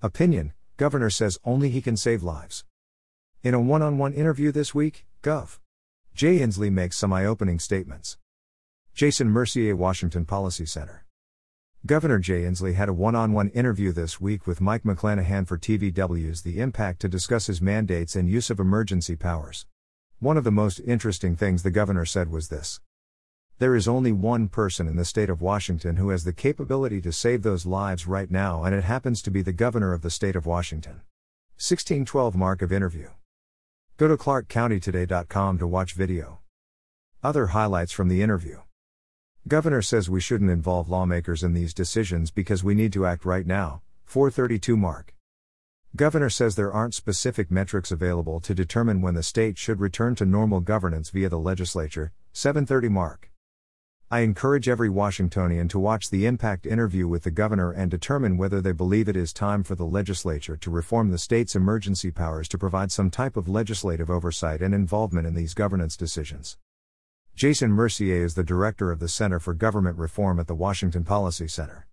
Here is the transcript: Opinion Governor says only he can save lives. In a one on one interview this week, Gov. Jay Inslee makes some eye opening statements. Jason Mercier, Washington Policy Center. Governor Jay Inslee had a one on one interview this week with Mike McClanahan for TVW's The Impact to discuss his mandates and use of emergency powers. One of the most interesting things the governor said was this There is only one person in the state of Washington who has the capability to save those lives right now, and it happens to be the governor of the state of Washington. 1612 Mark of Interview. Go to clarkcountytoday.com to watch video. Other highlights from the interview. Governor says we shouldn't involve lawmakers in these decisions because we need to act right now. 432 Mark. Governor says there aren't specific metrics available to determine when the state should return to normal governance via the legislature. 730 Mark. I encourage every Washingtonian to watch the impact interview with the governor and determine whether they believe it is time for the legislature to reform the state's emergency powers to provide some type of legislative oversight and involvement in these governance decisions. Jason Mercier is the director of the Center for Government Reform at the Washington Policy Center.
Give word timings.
Opinion 0.00 0.52
Governor 0.76 1.10
says 1.10 1.40
only 1.44 1.70
he 1.70 1.82
can 1.82 1.96
save 1.96 2.22
lives. 2.22 2.64
In 3.42 3.52
a 3.52 3.60
one 3.60 3.82
on 3.82 3.98
one 3.98 4.12
interview 4.12 4.52
this 4.52 4.72
week, 4.72 5.04
Gov. 5.24 5.58
Jay 6.14 6.38
Inslee 6.38 6.70
makes 6.70 6.96
some 6.96 7.12
eye 7.12 7.24
opening 7.24 7.58
statements. 7.58 8.16
Jason 8.94 9.28
Mercier, 9.28 9.74
Washington 9.74 10.24
Policy 10.24 10.66
Center. 10.66 11.04
Governor 11.84 12.20
Jay 12.20 12.42
Inslee 12.42 12.74
had 12.74 12.88
a 12.88 12.92
one 12.92 13.16
on 13.16 13.32
one 13.32 13.48
interview 13.48 13.90
this 13.90 14.20
week 14.20 14.46
with 14.46 14.60
Mike 14.60 14.84
McClanahan 14.84 15.48
for 15.48 15.58
TVW's 15.58 16.42
The 16.42 16.60
Impact 16.60 17.00
to 17.00 17.08
discuss 17.08 17.48
his 17.48 17.60
mandates 17.60 18.14
and 18.14 18.28
use 18.28 18.50
of 18.50 18.60
emergency 18.60 19.16
powers. 19.16 19.66
One 20.20 20.36
of 20.36 20.44
the 20.44 20.52
most 20.52 20.78
interesting 20.86 21.34
things 21.34 21.64
the 21.64 21.72
governor 21.72 22.04
said 22.04 22.30
was 22.30 22.50
this 22.50 22.78
There 23.60 23.74
is 23.74 23.88
only 23.88 24.12
one 24.12 24.46
person 24.46 24.86
in 24.86 24.94
the 24.94 25.04
state 25.04 25.28
of 25.28 25.42
Washington 25.42 25.96
who 25.96 26.10
has 26.10 26.22
the 26.22 26.32
capability 26.32 27.00
to 27.00 27.10
save 27.10 27.42
those 27.42 27.66
lives 27.66 28.06
right 28.06 28.30
now, 28.30 28.62
and 28.62 28.72
it 28.72 28.84
happens 28.84 29.20
to 29.22 29.32
be 29.32 29.42
the 29.42 29.52
governor 29.52 29.92
of 29.92 30.02
the 30.02 30.10
state 30.10 30.36
of 30.36 30.46
Washington. 30.46 31.02
1612 31.56 32.36
Mark 32.36 32.62
of 32.62 32.70
Interview. 32.70 33.08
Go 33.96 34.06
to 34.06 34.16
clarkcountytoday.com 34.16 35.58
to 35.58 35.66
watch 35.66 35.94
video. 35.94 36.38
Other 37.24 37.48
highlights 37.48 37.90
from 37.90 38.06
the 38.06 38.22
interview. 38.22 38.60
Governor 39.48 39.82
says 39.82 40.08
we 40.08 40.20
shouldn't 40.20 40.52
involve 40.52 40.88
lawmakers 40.88 41.42
in 41.42 41.52
these 41.52 41.74
decisions 41.74 42.30
because 42.30 42.62
we 42.62 42.76
need 42.76 42.92
to 42.92 43.06
act 43.06 43.24
right 43.24 43.44
now. 43.46 43.82
432 44.04 44.76
Mark. 44.76 45.16
Governor 45.96 46.30
says 46.30 46.54
there 46.54 46.72
aren't 46.72 46.94
specific 46.94 47.50
metrics 47.50 47.90
available 47.90 48.38
to 48.38 48.54
determine 48.54 49.02
when 49.02 49.14
the 49.14 49.22
state 49.24 49.58
should 49.58 49.80
return 49.80 50.14
to 50.14 50.24
normal 50.24 50.60
governance 50.60 51.10
via 51.10 51.28
the 51.28 51.40
legislature. 51.40 52.12
730 52.32 52.88
Mark. 52.88 53.27
I 54.10 54.20
encourage 54.20 54.70
every 54.70 54.88
Washingtonian 54.88 55.68
to 55.68 55.78
watch 55.78 56.08
the 56.08 56.24
impact 56.24 56.64
interview 56.64 57.06
with 57.06 57.24
the 57.24 57.30
governor 57.30 57.72
and 57.72 57.90
determine 57.90 58.38
whether 58.38 58.62
they 58.62 58.72
believe 58.72 59.06
it 59.06 59.16
is 59.16 59.34
time 59.34 59.62
for 59.62 59.74
the 59.74 59.84
legislature 59.84 60.56
to 60.56 60.70
reform 60.70 61.10
the 61.10 61.18
state's 61.18 61.54
emergency 61.54 62.10
powers 62.10 62.48
to 62.48 62.56
provide 62.56 62.90
some 62.90 63.10
type 63.10 63.36
of 63.36 63.50
legislative 63.50 64.08
oversight 64.08 64.62
and 64.62 64.74
involvement 64.74 65.26
in 65.26 65.34
these 65.34 65.52
governance 65.52 65.94
decisions. 65.94 66.56
Jason 67.34 67.70
Mercier 67.70 68.24
is 68.24 68.34
the 68.34 68.42
director 68.42 68.90
of 68.90 68.98
the 68.98 69.08
Center 69.08 69.38
for 69.38 69.52
Government 69.52 69.98
Reform 69.98 70.40
at 70.40 70.46
the 70.46 70.54
Washington 70.54 71.04
Policy 71.04 71.46
Center. 71.46 71.84